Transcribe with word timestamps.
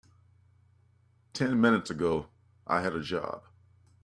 Ten 1.31 1.61
minutes 1.61 1.91
ago 1.91 2.25
I 2.65 2.81
had 2.81 2.95
a 2.95 3.03
job. 3.03 3.43